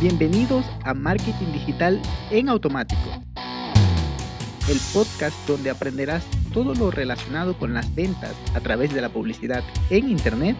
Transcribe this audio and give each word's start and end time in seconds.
Bienvenidos 0.00 0.66
a 0.84 0.92
Marketing 0.92 1.52
Digital 1.52 2.02
en 2.30 2.50
Automático, 2.50 3.00
el 4.68 4.78
podcast 4.92 5.34
donde 5.48 5.70
aprenderás 5.70 6.22
todo 6.52 6.74
lo 6.74 6.90
relacionado 6.90 7.58
con 7.58 7.72
las 7.72 7.94
ventas 7.94 8.34
a 8.54 8.60
través 8.60 8.92
de 8.92 9.00
la 9.00 9.08
publicidad 9.08 9.64
en 9.88 10.10
Internet 10.10 10.54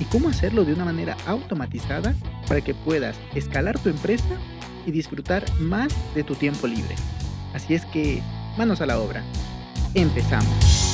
y 0.00 0.04
cómo 0.06 0.28
hacerlo 0.28 0.64
de 0.64 0.72
una 0.72 0.84
manera 0.84 1.16
automatizada 1.26 2.12
para 2.48 2.60
que 2.60 2.74
puedas 2.74 3.16
escalar 3.36 3.78
tu 3.78 3.88
empresa 3.88 4.36
y 4.84 4.90
disfrutar 4.90 5.44
más 5.60 5.94
de 6.16 6.24
tu 6.24 6.34
tiempo 6.34 6.66
libre. 6.66 6.96
Así 7.54 7.74
es 7.74 7.84
que, 7.86 8.20
manos 8.58 8.80
a 8.80 8.86
la 8.86 8.98
obra. 8.98 9.22
Empezamos. 9.94 10.91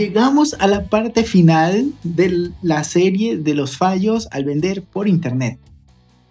Llegamos 0.00 0.56
a 0.58 0.66
la 0.66 0.86
parte 0.86 1.24
final 1.24 1.92
de 2.02 2.52
la 2.62 2.84
serie 2.84 3.36
de 3.36 3.52
los 3.52 3.76
fallos 3.76 4.28
al 4.30 4.46
vender 4.46 4.82
por 4.82 5.08
Internet. 5.08 5.60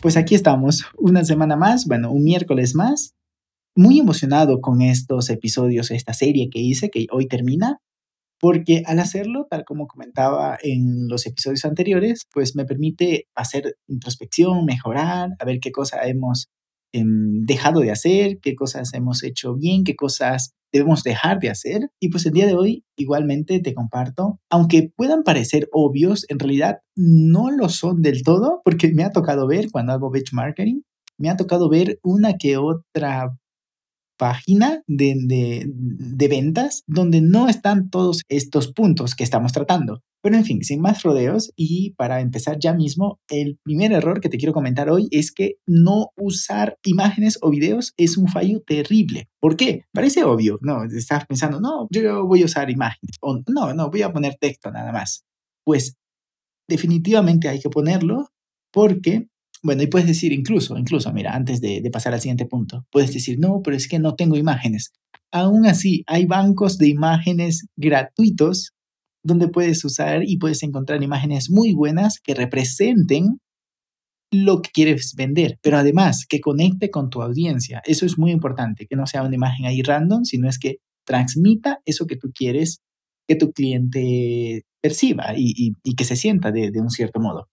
Pues 0.01 0.17
aquí 0.17 0.33
estamos, 0.33 0.85
una 0.97 1.23
semana 1.23 1.55
más, 1.55 1.85
bueno, 1.85 2.11
un 2.11 2.23
miércoles 2.23 2.73
más. 2.73 3.13
Muy 3.75 3.99
emocionado 3.99 4.59
con 4.59 4.81
estos 4.81 5.29
episodios, 5.29 5.91
esta 5.91 6.13
serie 6.13 6.49
que 6.49 6.57
hice, 6.57 6.89
que 6.89 7.05
hoy 7.11 7.27
termina, 7.27 7.77
porque 8.39 8.81
al 8.87 8.97
hacerlo, 8.97 9.45
tal 9.47 9.65
como 9.65 9.85
comentaba 9.85 10.57
en 10.63 11.07
los 11.07 11.27
episodios 11.27 11.63
anteriores, 11.63 12.23
pues 12.33 12.55
me 12.55 12.65
permite 12.65 13.27
hacer 13.35 13.75
introspección, 13.87 14.65
mejorar, 14.65 15.29
a 15.37 15.45
ver 15.45 15.59
qué 15.59 15.71
cosas 15.71 16.07
hemos 16.07 16.47
em, 16.91 17.45
dejado 17.45 17.81
de 17.81 17.91
hacer, 17.91 18.39
qué 18.41 18.55
cosas 18.55 18.95
hemos 18.95 19.21
hecho 19.21 19.53
bien, 19.53 19.83
qué 19.83 19.95
cosas 19.95 20.55
debemos 20.71 21.03
dejar 21.03 21.39
de 21.39 21.49
hacer. 21.49 21.89
Y 21.99 22.09
pues 22.09 22.25
el 22.25 22.33
día 22.33 22.45
de 22.45 22.55
hoy 22.55 22.83
igualmente 22.97 23.59
te 23.59 23.73
comparto, 23.73 24.39
aunque 24.49 24.91
puedan 24.95 25.23
parecer 25.23 25.67
obvios, 25.71 26.25
en 26.29 26.39
realidad 26.39 26.79
no 26.95 27.51
lo 27.51 27.69
son 27.69 28.01
del 28.01 28.23
todo, 28.23 28.61
porque 28.63 28.91
me 28.93 29.03
ha 29.03 29.11
tocado 29.11 29.47
ver 29.47 29.69
cuando 29.71 29.93
hago 29.93 30.11
benchmarking, 30.11 30.83
me 31.17 31.29
ha 31.29 31.35
tocado 31.35 31.69
ver 31.69 31.99
una 32.03 32.33
que 32.37 32.57
otra 32.57 33.37
página 34.19 34.83
de, 34.85 35.15
de, 35.17 35.65
de, 35.65 36.27
ventas 36.27 36.83
donde 36.87 37.21
no 37.21 37.47
están 37.47 37.89
todos 37.89 38.21
estos 38.27 38.73
puntos 38.73 39.15
que 39.15 39.23
estamos 39.23 39.53
tratando. 39.53 40.03
Pero 40.21 40.35
en 40.35 40.43
fin, 40.43 40.61
sin 40.61 40.81
más 40.81 41.01
rodeos 41.03 41.53
y 41.55 41.91
para 41.91 42.19
empezar 42.19 42.57
ya 42.59 42.73
mismo, 42.73 43.19
el 43.29 43.57
primer 43.63 43.93
error 43.93 44.19
que 44.19 44.27
te 44.27 44.37
quiero 44.37 44.51
comentar 44.51 44.89
hoy 44.89 45.07
es 45.11 45.31
que 45.31 45.55
no 45.65 46.09
usar 46.17 46.75
imágenes 46.83 47.39
o 47.41 47.49
videos 47.49 47.93
es 47.95 48.17
un 48.17 48.27
fallo 48.27 48.61
terrible. 48.67 49.29
¿Por 49.39 49.55
qué? 49.55 49.85
Parece 49.93 50.25
obvio, 50.25 50.57
¿no? 50.61 50.83
Estás 50.83 51.25
pensando, 51.25 51.61
no, 51.61 51.87
yo 51.89 52.27
voy 52.27 52.41
a 52.41 52.45
usar 52.45 52.69
imágenes 52.69 53.15
o 53.21 53.39
no, 53.47 53.73
no, 53.73 53.89
voy 53.89 54.01
a 54.01 54.11
poner 54.11 54.35
texto 54.35 54.69
nada 54.69 54.91
más. 54.91 55.23
Pues 55.63 55.95
definitivamente 56.67 57.47
hay 57.47 57.61
que 57.61 57.69
ponerlo 57.69 58.27
porque 58.73 59.28
bueno, 59.61 59.83
y 59.83 59.87
puedes 59.87 60.07
decir 60.07 60.31
incluso, 60.31 60.77
incluso, 60.77 61.11
mira, 61.13 61.35
antes 61.35 61.61
de, 61.61 61.81
de, 61.81 61.91
pasar 61.91 62.13
al 62.13 62.21
siguiente 62.21 62.45
punto, 62.45 62.85
puedes 62.91 63.13
decir, 63.13 63.37
no, 63.39 63.61
pero 63.63 63.75
es 63.75 63.87
que 63.87 63.99
no 63.99 64.15
tengo 64.15 64.37
imágenes. 64.37 64.91
Aún 65.31 65.65
así, 65.65 66.03
hay 66.07 66.25
bancos 66.25 66.77
de 66.77 66.87
imágenes 66.87 67.67
gratuitos 67.75 68.71
donde 69.23 69.49
puedes 69.49 69.83
usar 69.83 70.23
y 70.25 70.37
puedes 70.37 70.63
encontrar 70.63 71.03
imágenes 71.03 71.49
muy 71.49 71.73
buenas 71.73 72.19
que 72.23 72.33
representen 72.33 73.39
lo 74.31 74.61
que 74.61 74.69
quieres 74.71 75.13
vender, 75.15 75.57
pero 75.61 75.77
además 75.77 76.25
que 76.27 76.39
conecte 76.39 76.89
con 76.89 77.09
tu 77.09 77.21
audiencia. 77.21 77.81
Eso 77.85 78.05
es 78.05 78.17
muy 78.17 78.31
importante, 78.31 78.85
que 78.87 78.95
no 78.95 79.07
sea 79.07 79.23
una 79.23 79.35
imagen 79.35 79.65
ahí 79.65 79.81
random, 79.81 80.23
sino 80.23 80.47
es 80.47 80.59
que 80.59 80.77
transmita 81.05 81.79
eso 81.85 82.05
que 82.05 82.15
tú 82.15 82.31
quieres 82.33 82.81
que 83.27 83.35
tu 83.35 83.51
cliente 83.51 84.63
perciba 84.81 85.33
y, 85.35 85.73
y, 85.83 85.95
que 85.95 86.03
se 86.03 86.15
sienta 86.15 86.51
de, 86.51 86.71
de 86.71 86.81
un 86.81 86.89
cierto 86.89 87.19
modo. 87.19 87.47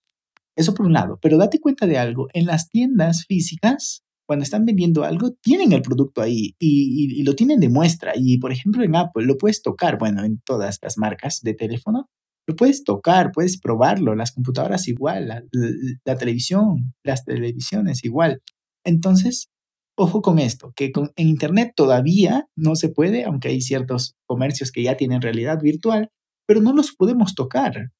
Eso 0.56 0.74
por 0.74 0.86
un 0.86 0.94
lado, 0.94 1.18
pero 1.20 1.38
date 1.38 1.60
cuenta 1.60 1.86
de 1.86 1.98
algo, 1.98 2.28
en 2.32 2.46
las 2.46 2.68
tiendas 2.68 3.24
físicas 3.26 4.02
cuando 4.26 4.42
están 4.42 4.64
vendiendo 4.64 5.04
algo, 5.04 5.30
tienen 5.40 5.72
el 5.72 5.82
producto 5.82 6.20
ahí 6.20 6.56
y, 6.58 7.22
lo 7.22 7.34
tienen 7.34 7.60
de 7.60 7.68
muestra. 7.68 8.12
Y 8.16 8.38
por 8.38 8.52
ejemplo, 8.52 8.82
en 8.82 8.96
Apple 8.96 9.24
lo 9.24 9.38
puedes 9.38 9.62
tocar, 9.62 9.98
bueno, 9.98 10.24
en 10.24 10.40
todas 10.44 10.78
las 10.82 10.98
marcas 10.98 11.40
de 11.42 11.54
teléfono, 11.54 12.10
lo 12.48 12.56
puedes 12.56 12.84
tocar, 12.84 13.30
puedes 13.32 13.58
probarlo, 13.58 14.14
las 14.14 14.32
computadoras 14.32 14.88
igual, 14.88 15.28
la, 15.28 16.16
televisión, 16.16 16.94
las 17.04 17.24
televisiones 17.24 18.04
igual. 18.04 18.40
Entonces, 18.84 19.48
ojo 19.96 20.22
con 20.22 20.38
esto, 20.38 20.72
que 20.76 20.92
en 20.94 21.28
Internet 21.28 21.72
todavía 21.74 22.48
no 22.56 22.76
se 22.76 22.88
puede, 22.88 23.24
aunque 23.24 23.48
hay 23.48 23.60
ciertos 23.60 24.14
comercios 24.26 24.70
que 24.70 24.82
ya 24.82 24.96
tienen 24.96 25.22
realidad 25.22 25.60
virtual, 25.60 26.10
pero 26.46 26.60
no 26.60 26.72
los 26.72 26.92
podemos 26.92 27.34
tocar. 27.34 27.90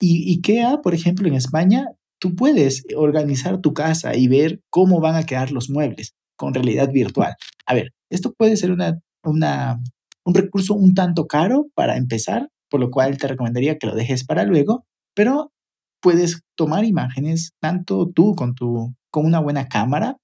Y 0.00 0.32
IKEA, 0.34 0.80
por 0.82 0.94
ejemplo, 0.94 1.28
en 1.28 1.34
España 1.34 1.88
tú 2.18 2.34
puedes 2.34 2.84
organizar 2.96 3.60
tu 3.60 3.74
casa 3.74 4.16
y 4.16 4.28
ver 4.28 4.60
cómo 4.70 5.00
van 5.00 5.16
a 5.16 5.24
quedar 5.24 5.52
los 5.52 5.70
muebles 5.70 6.14
con 6.36 6.54
realidad 6.54 6.90
virtual. 6.90 7.34
A 7.66 7.74
ver, 7.74 7.92
esto 8.10 8.32
puede 8.32 8.56
ser 8.56 8.72
una, 8.72 8.98
una, 9.22 9.80
un 10.24 10.34
recurso 10.34 10.74
un 10.74 10.94
tanto 10.94 11.26
caro 11.26 11.66
para 11.74 11.96
empezar, 11.96 12.48
por 12.70 12.80
lo 12.80 12.90
cual 12.90 13.18
te 13.18 13.28
recomendaría 13.28 13.78
que 13.78 13.86
lo 13.86 13.94
dejes 13.94 14.24
para 14.24 14.44
luego, 14.44 14.84
pero 15.14 15.52
puedes 16.00 16.42
tomar 16.56 16.84
imágenes 16.84 17.52
tanto 17.60 18.10
tú 18.14 18.34
con, 18.34 18.54
tu, 18.54 18.94
con 19.10 19.26
una 19.26 19.40
buena 19.40 19.68
cámara 19.68 20.16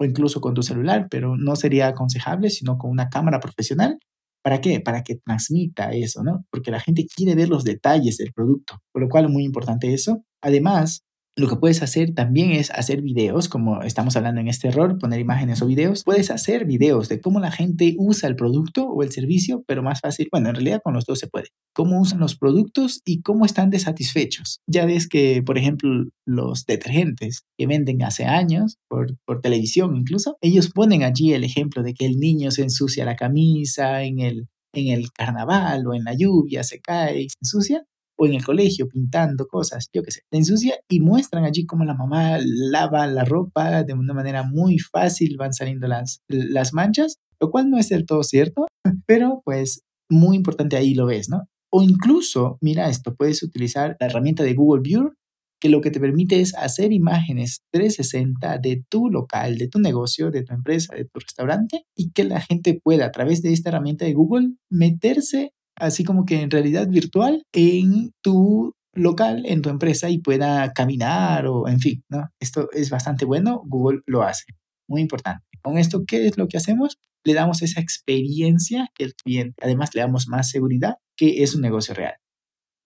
o 0.00 0.04
incluso 0.04 0.40
con 0.40 0.54
tu 0.54 0.62
celular, 0.62 1.08
pero 1.10 1.36
no 1.36 1.56
sería 1.56 1.88
aconsejable, 1.88 2.50
sino 2.50 2.78
con 2.78 2.90
una 2.90 3.08
cámara 3.08 3.40
profesional. 3.40 3.98
¿Para 4.48 4.62
qué? 4.62 4.80
Para 4.80 5.02
que 5.02 5.16
transmita 5.16 5.92
eso, 5.92 6.24
¿no? 6.24 6.46
Porque 6.50 6.70
la 6.70 6.80
gente 6.80 7.04
quiere 7.04 7.34
ver 7.34 7.50
los 7.50 7.64
detalles 7.64 8.16
del 8.16 8.32
producto, 8.32 8.78
por 8.90 9.02
lo 9.02 9.08
cual 9.10 9.26
es 9.26 9.30
muy 9.30 9.44
importante 9.44 9.92
eso. 9.92 10.24
Además, 10.40 11.04
lo 11.38 11.48
que 11.48 11.56
puedes 11.56 11.82
hacer 11.82 12.14
también 12.14 12.50
es 12.50 12.70
hacer 12.72 13.00
videos, 13.00 13.48
como 13.48 13.82
estamos 13.82 14.16
hablando 14.16 14.40
en 14.40 14.48
este 14.48 14.68
error, 14.68 14.98
poner 14.98 15.20
imágenes 15.20 15.62
o 15.62 15.66
videos. 15.66 16.02
Puedes 16.02 16.32
hacer 16.32 16.64
videos 16.64 17.08
de 17.08 17.20
cómo 17.20 17.38
la 17.38 17.52
gente 17.52 17.94
usa 17.96 18.28
el 18.28 18.34
producto 18.34 18.88
o 18.88 19.04
el 19.04 19.12
servicio, 19.12 19.62
pero 19.66 19.84
más 19.84 20.00
fácil, 20.00 20.28
bueno, 20.32 20.48
en 20.48 20.56
realidad 20.56 20.80
con 20.82 20.94
los 20.94 21.04
dos 21.06 21.20
se 21.20 21.28
puede. 21.28 21.50
Cómo 21.72 22.00
usan 22.00 22.18
los 22.18 22.36
productos 22.36 23.02
y 23.04 23.22
cómo 23.22 23.44
están 23.44 23.70
desatisfechos. 23.70 24.62
Ya 24.66 24.84
ves 24.84 25.08
que, 25.08 25.40
por 25.44 25.58
ejemplo, 25.58 26.06
los 26.26 26.66
detergentes 26.66 27.42
que 27.56 27.68
venden 27.68 28.02
hace 28.02 28.24
años, 28.24 28.78
por, 28.88 29.16
por 29.24 29.40
televisión 29.40 29.96
incluso, 29.96 30.38
ellos 30.40 30.70
ponen 30.70 31.04
allí 31.04 31.34
el 31.34 31.44
ejemplo 31.44 31.84
de 31.84 31.94
que 31.94 32.06
el 32.06 32.18
niño 32.18 32.50
se 32.50 32.62
ensucia 32.62 33.04
la 33.04 33.14
camisa 33.14 34.02
en 34.02 34.18
el, 34.18 34.48
en 34.74 34.88
el 34.88 35.12
carnaval 35.12 35.86
o 35.86 35.94
en 35.94 36.02
la 36.02 36.14
lluvia, 36.14 36.64
se 36.64 36.80
cae 36.80 37.22
y 37.22 37.28
se 37.28 37.38
ensucia 37.40 37.84
o 38.18 38.26
en 38.26 38.34
el 38.34 38.44
colegio 38.44 38.88
pintando 38.88 39.46
cosas, 39.46 39.88
yo 39.92 40.02
qué 40.02 40.10
sé, 40.10 40.22
te 40.30 40.38
ensucia 40.38 40.74
y 40.88 41.00
muestran 41.00 41.44
allí 41.44 41.64
cómo 41.64 41.84
la 41.84 41.94
mamá 41.94 42.38
lava 42.42 43.06
la 43.06 43.24
ropa 43.24 43.84
de 43.84 43.94
una 43.94 44.12
manera 44.12 44.42
muy 44.42 44.78
fácil, 44.78 45.36
van 45.38 45.52
saliendo 45.52 45.86
las, 45.86 46.22
las 46.28 46.74
manchas, 46.74 47.18
lo 47.40 47.50
cual 47.50 47.70
no 47.70 47.78
es 47.78 47.88
del 47.88 48.06
todo 48.06 48.24
cierto, 48.24 48.66
pero 49.06 49.42
pues 49.44 49.82
muy 50.10 50.36
importante 50.36 50.76
ahí 50.76 50.94
lo 50.94 51.06
ves, 51.06 51.28
¿no? 51.28 51.44
O 51.70 51.82
incluso, 51.82 52.58
mira 52.60 52.88
esto, 52.88 53.14
puedes 53.14 53.42
utilizar 53.42 53.96
la 54.00 54.06
herramienta 54.06 54.42
de 54.42 54.54
Google 54.54 54.82
View, 54.82 55.12
que 55.60 55.68
lo 55.68 55.80
que 55.80 55.90
te 55.90 56.00
permite 56.00 56.40
es 56.40 56.54
hacer 56.54 56.92
imágenes 56.92 57.62
360 57.72 58.58
de 58.58 58.84
tu 58.88 59.10
local, 59.10 59.58
de 59.58 59.68
tu 59.68 59.80
negocio, 59.80 60.30
de 60.30 60.44
tu 60.44 60.54
empresa, 60.54 60.94
de 60.94 61.04
tu 61.04 61.18
restaurante, 61.18 61.84
y 61.96 62.10
que 62.12 62.24
la 62.24 62.40
gente 62.40 62.80
pueda 62.82 63.06
a 63.06 63.12
través 63.12 63.42
de 63.42 63.52
esta 63.52 63.70
herramienta 63.70 64.04
de 64.04 64.14
Google 64.14 64.54
meterse 64.70 65.52
así 65.80 66.04
como 66.04 66.24
que 66.24 66.40
en 66.40 66.50
realidad 66.50 66.88
virtual 66.88 67.44
en 67.52 68.12
tu 68.22 68.74
local, 68.94 69.44
en 69.46 69.62
tu 69.62 69.70
empresa 69.70 70.10
y 70.10 70.18
pueda 70.18 70.72
caminar 70.72 71.46
o 71.46 71.68
en 71.68 71.80
fin, 71.80 72.02
¿no? 72.08 72.28
Esto 72.40 72.68
es 72.72 72.90
bastante 72.90 73.24
bueno, 73.24 73.62
Google 73.66 74.00
lo 74.06 74.22
hace. 74.22 74.44
Muy 74.88 75.00
importante. 75.00 75.44
Con 75.62 75.78
esto, 75.78 76.04
¿qué 76.06 76.26
es 76.26 76.38
lo 76.38 76.48
que 76.48 76.56
hacemos? 76.56 76.98
Le 77.24 77.34
damos 77.34 77.62
esa 77.62 77.80
experiencia 77.80 78.88
que 78.94 79.04
el 79.04 79.14
cliente, 79.14 79.54
además 79.62 79.94
le 79.94 80.00
damos 80.00 80.28
más 80.28 80.50
seguridad 80.50 80.96
que 81.16 81.42
es 81.42 81.54
un 81.54 81.62
negocio 81.62 81.94
real. 81.94 82.14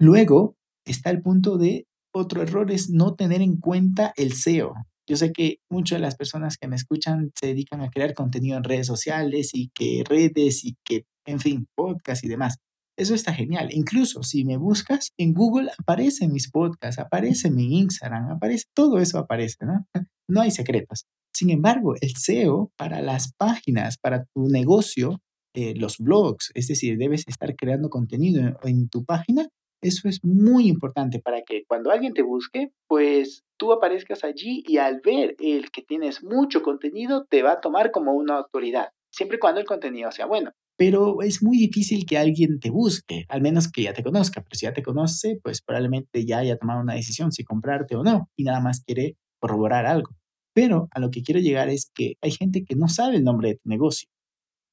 Luego 0.01 0.57
está 0.85 1.11
el 1.11 1.23
punto 1.23 1.59
de 1.59 1.87
otro 2.15 2.43
error 2.43 2.71
es 2.71 2.91
no 2.91 3.15
tener 3.15 3.41
en 3.41 3.57
cuenta 3.57 4.13
el 4.17 4.35
SEO. 4.35 4.75
Yo 5.09 5.17
sé 5.17 5.33
que 5.33 5.59
muchas 5.71 5.99
de 5.99 6.03
las 6.03 6.17
personas 6.17 6.57
que 6.59 6.69
me 6.69 6.77
escuchan 6.77 7.33
se 7.39 7.49
dedican 7.49 7.81
a 7.81 7.91
crear 7.91 8.15
contenido 8.15 8.57
en 8.57 8.65
redes 8.65 8.87
sociales 8.87 9.51
y 9.55 9.71
que 9.75 10.05
redes 10.07 10.65
y 10.65 10.77
que, 10.85 11.07
en 11.27 11.41
fin, 11.41 11.67
podcast 11.75 12.23
y 12.25 12.29
demás. 12.29 12.59
Eso 12.97 13.15
está 13.15 13.33
genial. 13.33 13.69
Incluso 13.73 14.23
si 14.23 14.45
me 14.45 14.57
buscas 14.57 15.13
en 15.19 15.33
Google, 15.33 15.71
aparecen 15.79 16.33
mis 16.33 16.51
podcasts, 16.51 17.01
aparece 17.01 17.51
mi 17.51 17.79
Instagram, 17.79 18.33
aparece, 18.33 18.67
todo 18.75 18.99
eso 18.99 19.19
aparece, 19.19 19.65
¿no? 19.65 19.87
No 20.29 20.41
hay 20.41 20.51
secretos. 20.51 21.07
Sin 21.35 21.51
embargo, 21.51 21.95
el 22.01 22.15
SEO 22.17 22.71
para 22.77 23.01
las 23.01 23.33
páginas, 23.35 23.97
para 23.99 24.25
tu 24.35 24.49
negocio, 24.49 25.21
eh, 25.55 25.75
los 25.77 25.99
blogs, 25.99 26.51
es 26.55 26.69
decir, 26.69 26.99
debes 26.99 27.25
estar 27.27 27.55
creando 27.57 27.91
contenido 27.91 28.59
en, 28.63 28.89
tu 28.89 29.05
página, 29.05 29.49
eso 29.83 30.09
es 30.09 30.21
muy 30.23 30.69
importante 30.69 31.19
para 31.19 31.43
que 31.43 31.65
cuando 31.67 31.91
alguien 31.91 32.15
te 32.15 32.23
busque, 32.23 32.71
pues 32.87 33.43
tú 33.59 33.73
aparezcas 33.73 34.25
allí 34.25 34.63
y 34.67 34.79
al 34.79 35.01
ver 35.05 35.35
el 35.41 35.71
que 35.71 35.83
tienes 35.83 36.23
mucho 36.23 36.63
contenido, 36.63 37.27
te 37.29 37.43
va 37.43 37.53
a 37.53 37.61
tomar 37.61 37.91
como 37.91 38.13
una 38.13 38.39
autoridad, 38.39 38.91
siempre 39.11 39.37
y 39.37 39.41
cuando 39.41 39.61
el 39.61 39.67
contenido 39.67 40.11
sea 40.11 40.27
bueno. 40.27 40.53
Pero 40.85 41.23
es 41.23 41.45
muy 41.45 41.59
difícil 41.59 42.05
que 42.05 42.19
alguien 42.19 42.59
te 42.59 42.69
busque, 42.69 43.25
al 43.29 43.41
menos 43.41 43.71
que 43.71 43.85
ya 43.85 43.93
te 43.93 44.03
conozca, 44.03 44.43
pero 44.43 44.59
si 44.59 44.67
ya 44.67 44.73
te 44.73 44.83
conoce, 44.83 45.39
pues 45.41 45.63
probablemente 45.63 46.27
ya 46.27 46.39
haya 46.39 46.57
tomado 46.57 46.81
una 46.81 46.95
decisión 46.95 47.31
si 47.31 47.45
comprarte 47.45 47.95
o 47.95 48.03
no 48.03 48.29
y 48.37 48.43
nada 48.43 48.59
más 48.59 48.83
quiere 48.85 49.17
corroborar 49.41 49.87
algo. 49.87 50.11
Pero 50.53 50.89
a 50.91 50.99
lo 50.99 51.13
que 51.13 51.23
quiero 51.23 51.39
llegar 51.39 51.69
es 51.69 51.93
que 51.95 52.15
hay 52.21 52.33
gente 52.33 52.65
que 52.65 52.75
no 52.75 52.89
sabe 52.89 53.19
el 53.19 53.23
nombre 53.23 53.51
de 53.51 53.55
tu 53.63 53.69
negocio. 53.69 54.09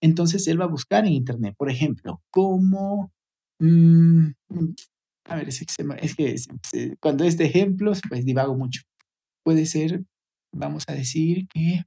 Entonces 0.02 0.48
él 0.48 0.60
va 0.60 0.66
a 0.66 0.70
buscar 0.70 1.06
en 1.06 1.14
Internet, 1.14 1.54
por 1.56 1.70
ejemplo, 1.70 2.24
como... 2.32 3.12
Mm, 3.60 4.30
a 5.26 5.36
ver, 5.36 5.48
es 5.48 5.60
que, 5.60 6.96
cuando 7.00 7.24
es 7.24 7.38
de 7.38 7.46
ejemplos, 7.46 8.02
pues 8.10 8.26
divago 8.26 8.58
mucho. 8.58 8.82
Puede 9.46 9.68
ser, 9.68 10.06
vamos 10.52 10.86
a 10.88 10.94
decir 10.94 11.48
que 11.50 11.84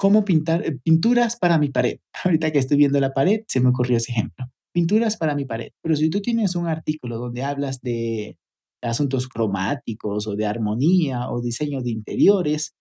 cómo 0.00 0.24
pintar 0.24 0.66
eh, 0.66 0.78
pinturas 0.82 1.36
para 1.36 1.58
mi 1.58 1.68
pared. 1.68 1.98
Ahorita 2.24 2.50
que 2.50 2.58
estoy 2.58 2.78
viendo 2.78 2.98
la 3.00 3.12
pared, 3.12 3.40
se 3.46 3.60
me 3.60 3.68
ocurrió 3.68 3.98
ese 3.98 4.12
ejemplo. 4.12 4.46
Pinturas 4.72 5.18
para 5.18 5.34
mi 5.34 5.44
pared. 5.44 5.72
Pero 5.82 5.94
si 5.94 6.08
tú 6.08 6.22
tienes 6.22 6.54
un 6.56 6.66
artículo 6.68 7.18
donde 7.18 7.42
hablas 7.42 7.82
de 7.82 8.38
asuntos 8.80 9.28
cromáticos 9.28 10.26
o 10.26 10.36
de 10.36 10.46
armonía 10.46 11.28
o 11.28 11.42
diseño 11.42 11.82
de 11.82 11.90
interiores, 11.90 12.72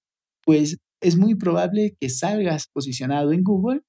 pues 0.45 0.77
es 1.01 1.17
muy 1.17 1.35
probable 1.35 1.93
que 1.99 2.09
salgas 2.09 2.67
posicionado 2.71 3.33
en 3.33 3.43
Google 3.43 3.81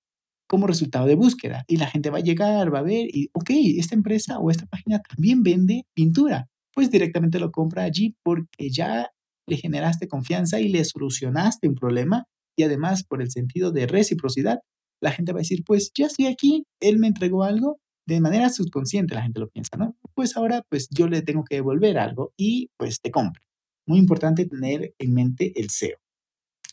como 0.48 0.66
resultado 0.66 1.06
de 1.06 1.14
búsqueda 1.14 1.64
y 1.68 1.76
la 1.76 1.86
gente 1.86 2.10
va 2.10 2.18
a 2.18 2.22
llegar, 2.22 2.74
va 2.74 2.80
a 2.80 2.82
ver 2.82 3.06
y, 3.12 3.28
ok, 3.32 3.50
esta 3.78 3.94
empresa 3.94 4.40
o 4.40 4.50
esta 4.50 4.66
página 4.66 5.00
también 5.08 5.44
vende 5.44 5.84
pintura. 5.94 6.48
Pues 6.74 6.90
directamente 6.90 7.38
lo 7.38 7.52
compra 7.52 7.84
allí 7.84 8.16
porque 8.24 8.70
ya 8.70 9.10
le 9.46 9.56
generaste 9.56 10.08
confianza 10.08 10.58
y 10.58 10.68
le 10.68 10.84
solucionaste 10.84 11.68
un 11.68 11.76
problema 11.76 12.26
y 12.56 12.64
además 12.64 13.04
por 13.04 13.22
el 13.22 13.30
sentido 13.30 13.72
de 13.72 13.86
reciprocidad, 13.86 14.60
la 15.02 15.12
gente 15.12 15.32
va 15.32 15.38
a 15.38 15.42
decir, 15.42 15.62
pues 15.64 15.90
ya 15.96 16.06
estoy 16.06 16.26
aquí, 16.26 16.64
él 16.80 16.98
me 16.98 17.06
entregó 17.06 17.42
algo, 17.44 17.78
de 18.06 18.20
manera 18.20 18.50
subconsciente 18.50 19.14
la 19.14 19.22
gente 19.22 19.40
lo 19.40 19.48
piensa, 19.48 19.76
¿no? 19.76 19.96
Pues 20.14 20.36
ahora 20.36 20.62
pues 20.68 20.88
yo 20.90 21.08
le 21.08 21.22
tengo 21.22 21.44
que 21.44 21.56
devolver 21.56 21.98
algo 21.98 22.32
y 22.36 22.70
pues 22.76 23.00
te 23.00 23.10
compro. 23.10 23.42
Muy 23.86 23.98
importante 23.98 24.46
tener 24.46 24.94
en 24.98 25.14
mente 25.14 25.52
el 25.60 25.70
SEO. 25.70 25.96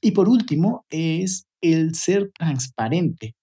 Y 0.01 0.11
por 0.11 0.29
último 0.29 0.85
es 0.89 1.47
el 1.61 1.95
ser 1.95 2.31
transparente. 2.37 3.35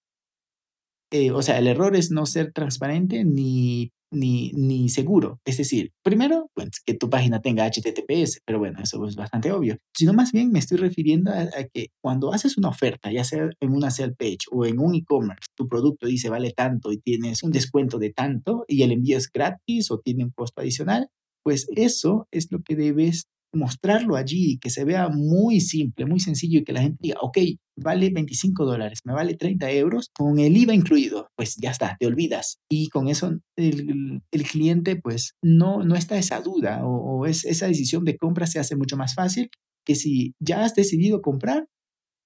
Eh, 1.11 1.31
o 1.31 1.41
sea, 1.41 1.57
el 1.57 1.67
error 1.67 1.95
es 1.95 2.11
no 2.11 2.25
ser 2.25 2.51
transparente 2.51 3.23
ni 3.23 3.91
ni, 4.11 4.51
ni 4.53 4.89
seguro. 4.89 5.39
Es 5.45 5.57
decir, 5.57 5.91
primero, 6.03 6.49
que 6.85 6.93
tu 6.93 7.09
página 7.09 7.41
tenga 7.41 7.65
HTTPS, 7.65 8.41
pero 8.45 8.59
bueno, 8.59 8.79
eso 8.81 9.05
es 9.05 9.15
bastante 9.15 9.51
obvio. 9.51 9.77
Sino 9.93 10.13
más 10.13 10.31
bien 10.31 10.51
me 10.51 10.59
estoy 10.59 10.77
refiriendo 10.77 11.31
a, 11.31 11.47
que 11.73 11.87
cuando 12.01 12.33
haces 12.33 12.57
una 12.57 12.69
oferta, 12.69 13.11
ya 13.11 13.23
sea 13.23 13.49
en 13.59 13.71
una 13.71 13.91
sell 13.91 14.15
page 14.15 14.45
o 14.51 14.65
en 14.65 14.79
un 14.79 14.95
e-commerce, 14.95 15.47
tu 15.55 15.67
producto 15.67 16.07
dice 16.07 16.29
vale 16.29 16.51
tanto 16.51 16.91
y 16.91 16.99
tienes 16.99 17.43
un 17.43 17.51
descuento 17.51 17.99
de 17.99 18.11
tanto 18.11 18.65
y 18.67 18.83
el 18.83 18.91
envío 18.91 19.17
es 19.17 19.29
gratis 19.31 19.91
o 19.91 19.99
tiene 19.99 20.23
un 20.23 20.31
costo 20.31 20.61
adicional, 20.61 21.09
pues 21.43 21.67
eso 21.75 22.27
es 22.31 22.51
lo 22.51 22.61
que 22.63 22.75
debes 22.75 23.27
mostrarlo 23.55 24.15
allí, 24.15 24.57
que 24.59 24.69
se 24.69 24.85
vea 24.85 25.09
muy 25.09 25.59
simple, 25.61 26.05
muy 26.05 26.19
sencillo 26.19 26.59
y 26.59 26.63
que 26.63 26.73
la 26.73 26.81
gente 26.81 26.97
diga, 27.01 27.17
ok, 27.21 27.37
vale 27.77 28.09
25 28.09 28.65
dólares, 28.65 28.99
me 29.03 29.13
vale 29.13 29.35
30 29.35 29.71
euros 29.71 30.09
con 30.13 30.39
el 30.39 30.55
IVA 30.55 30.73
incluido, 30.73 31.29
pues 31.35 31.55
ya 31.55 31.71
está, 31.71 31.97
te 31.99 32.07
olvidas. 32.07 32.59
Y 32.69 32.89
con 32.89 33.07
eso 33.07 33.31
el, 33.57 34.21
cliente 34.51 34.95
pues 34.95 35.33
no, 35.41 35.83
no 35.83 35.95
está 35.95 36.17
esa 36.17 36.39
duda 36.41 36.85
o, 36.85 37.25
es, 37.25 37.45
esa 37.45 37.67
decisión 37.67 38.05
de 38.05 38.17
compra 38.17 38.47
se 38.47 38.59
hace 38.59 38.75
mucho 38.75 38.95
más 38.95 39.15
fácil 39.15 39.49
que 39.85 39.95
si 39.95 40.33
ya 40.39 40.63
has 40.63 40.75
decidido 40.75 41.21
comprar, 41.21 41.67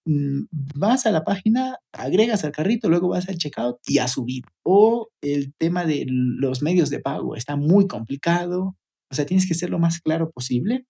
mm, 0.06 0.44
vas 0.76 1.06
a 1.06 1.12
la 1.12 1.24
página, 1.24 1.78
agregas 1.94 2.44
al 2.44 2.52
carrito, 2.52 2.90
luego 2.90 3.10
vas 3.10 3.28
al 3.30 3.38
checkout 3.38 3.78
y 3.88 4.00
ha 4.00 4.08
subido. 4.08 4.48
O 4.64 5.10
el 5.22 5.54
tema 5.58 5.86
de 5.86 6.06
los 6.08 6.62
medios 6.62 6.90
de 6.90 7.00
pago 7.00 7.36
está 7.36 7.56
muy 7.56 7.88
complicado, 7.88 8.76
o 9.12 9.16
sea, 9.16 9.26
tienes 9.26 9.48
que 9.48 9.56
ser 9.56 9.70
lo 9.70 9.80
más 9.80 10.00
claro 10.00 10.32
posible 10.32 10.86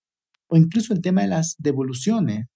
o 0.50 0.57
incluso 0.57 0.94
el 0.94 1.01
tema 1.01 1.22
de 1.22 1.28
las 1.28 1.56
devoluciones 1.60 2.48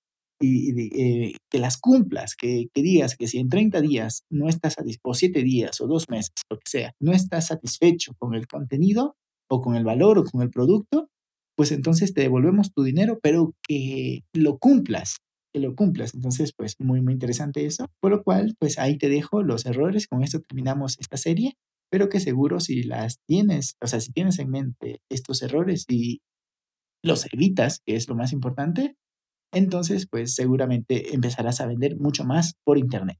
y, 0.41 0.71
eh, 1.01 1.35
que 1.49 1.59
las 1.59 1.77
cumplas, 1.77 2.35
que, 2.35 2.67
digas 2.73 3.15
que 3.15 3.27
si 3.27 3.39
en 3.39 3.49
30 3.49 3.81
días 3.81 4.23
no 4.29 4.49
estás 4.49 4.75
o 5.03 5.13
7 5.13 5.43
días 5.43 5.79
o 5.79 5.87
2 5.87 6.09
meses, 6.09 6.33
lo 6.49 6.57
que 6.57 6.69
sea, 6.69 6.93
no 6.99 7.13
estás 7.13 7.47
satisfecho 7.47 8.13
con 8.17 8.35
el 8.35 8.47
contenido 8.47 9.15
o 9.49 9.61
con 9.61 9.75
el 9.75 9.83
valor 9.83 10.17
o 10.17 10.23
con 10.23 10.41
el 10.41 10.49
producto, 10.49 11.09
pues 11.55 11.71
entonces 11.71 12.13
te 12.13 12.21
devolvemos 12.21 12.73
tu 12.73 12.83
dinero, 12.83 13.19
pero 13.21 13.53
que 13.67 14.23
lo 14.33 14.57
cumplas, 14.57 15.17
que 15.53 15.59
lo 15.59 15.75
cumplas. 15.75 16.13
Entonces, 16.15 16.51
pues 16.57 16.75
muy, 16.79 17.01
muy 17.01 17.13
interesante 17.13 17.65
eso. 17.65 17.85
Por 18.01 18.11
lo 18.11 18.23
cual, 18.23 18.55
pues 18.59 18.79
ahí 18.79 18.97
te 18.97 19.09
dejo 19.09 19.43
los 19.43 19.65
errores. 19.65 20.07
Con 20.07 20.23
esto 20.23 20.41
terminamos 20.41 20.97
esta 20.99 21.17
serie, 21.17 21.53
pero 21.91 22.09
que 22.09 22.19
seguro 22.19 22.59
si 22.59 22.81
las 22.83 23.19
tienes, 23.27 23.75
o 23.79 23.87
sea, 23.87 23.99
si 23.99 24.11
tienes 24.11 24.39
en 24.39 24.49
mente 24.49 24.99
estos 25.11 25.43
errores 25.43 25.85
y 25.87 26.21
los 27.03 27.31
evitas, 27.31 27.81
que 27.85 27.95
es 27.95 28.07
lo 28.07 28.15
más 28.15 28.31
importante, 28.31 28.95
entonces 29.53 30.07
pues 30.09 30.33
seguramente 30.33 31.13
empezarás 31.13 31.61
a 31.61 31.67
vender 31.67 31.97
mucho 31.97 32.23
más 32.23 32.55
por 32.63 32.77
internet. 32.77 33.17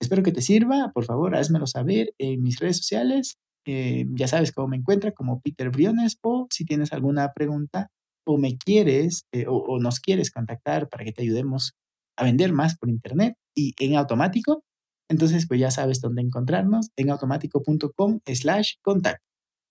Espero 0.00 0.22
que 0.22 0.32
te 0.32 0.42
sirva, 0.42 0.90
por 0.92 1.04
favor, 1.04 1.36
házmelo 1.36 1.66
saber 1.66 2.12
en 2.18 2.42
mis 2.42 2.58
redes 2.58 2.78
sociales. 2.78 3.38
Eh, 3.66 4.06
ya 4.14 4.28
sabes 4.28 4.52
cómo 4.52 4.68
me 4.68 4.76
encuentra 4.76 5.12
como 5.12 5.40
Peter 5.40 5.70
Briones 5.70 6.18
o 6.22 6.46
si 6.50 6.64
tienes 6.64 6.92
alguna 6.92 7.32
pregunta 7.32 7.88
o 8.26 8.38
me 8.38 8.56
quieres 8.58 9.26
eh, 9.32 9.46
o, 9.48 9.78
nos 9.80 10.00
quieres 10.00 10.30
contactar 10.30 10.88
para 10.88 11.04
que 11.04 11.12
te 11.12 11.22
ayudemos 11.22 11.72
a 12.16 12.24
vender 12.24 12.52
más 12.52 12.76
por 12.76 12.88
internet 12.88 13.34
y 13.54 13.72
en 13.78 13.96
automático, 13.96 14.64
entonces 15.08 15.46
pues 15.46 15.60
ya 15.60 15.70
sabes 15.70 16.00
dónde 16.00 16.22
encontrarnos 16.22 16.90
en 16.96 17.10
automático.com 17.10 18.20
slash 18.26 18.74
contact. 18.82 19.22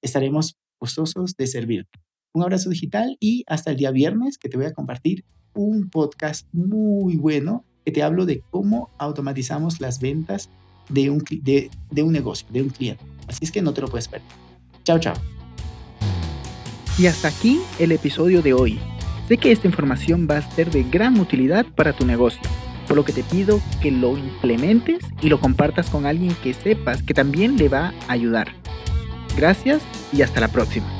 Estaremos 0.02 0.56
gustosos 0.80 1.36
de 1.38 1.48
servirte. 1.48 2.05
Un 2.36 2.44
abrazo 2.44 2.70
digital 2.70 3.16
y 3.22 3.46
hasta 3.48 3.72
el 3.72 3.78
día 3.78 3.92
viernes 3.92 4.38
que 4.38 4.50
te 4.50 4.58
voy 4.58 4.66
a 4.66 4.74
compartir 4.74 5.24
un 5.54 5.90
podcast 5.90 6.46
muy 6.52 7.16
bueno 7.16 7.64
que 7.86 7.94
te 7.94 8.04
hablo 8.04 8.26
de 8.26 8.44
cómo 8.50 8.90
automatizamos 8.98 9.80
las 9.80 10.02
ventas 10.02 10.50
de 10.90 11.10
un, 11.10 11.24
de, 11.30 11.70
un 12.04 12.12
negocio, 12.12 12.46
de 12.52 12.62
un 12.62 12.70
cliente. 12.70 13.02
Así 13.30 13.46
es 13.46 13.54
que 13.54 13.62
no 13.62 13.74
te 13.74 13.80
lo 13.80 13.88
puedes 13.88 14.10
perder. 14.10 14.28
Chao, 14.84 15.00
chao. 15.00 15.16
Y 17.00 17.06
hasta 17.06 17.30
aquí 17.30 17.62
el 17.80 17.94
episodio 17.94 18.42
de 18.42 18.52
hoy. 18.52 18.80
Sé 19.30 19.38
que 19.38 19.54
esta 19.54 19.68
información 19.68 20.28
va 20.30 20.40
a 20.40 20.52
ser 20.56 20.70
de 20.72 20.84
gran 20.84 21.18
utilidad 21.22 21.66
para 21.66 21.94
tu 21.94 22.06
negocio, 22.06 22.42
por 22.86 22.98
lo 22.98 23.06
que 23.06 23.14
te 23.14 23.24
pido 23.24 23.62
que 23.82 23.92
lo 23.92 24.18
implementes 24.18 25.06
y 25.22 25.30
lo 25.30 25.40
compartas 25.40 25.90
con 25.90 26.06
alguien 26.06 26.36
que 26.44 26.54
sepas 26.54 27.02
que 27.02 27.14
también 27.14 27.56
le 27.56 27.70
va 27.70 27.94
a 28.10 28.12
ayudar. 28.12 28.50
Gracias 29.38 29.82
y 30.12 30.22
hasta 30.22 30.42
la 30.42 30.50
próxima. 30.50 30.95